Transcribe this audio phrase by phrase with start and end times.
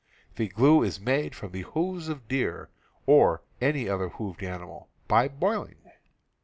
[0.35, 2.69] The glue is made from the hoofs of deer,
[3.05, 5.91] or any other hoofed animals, by boiling.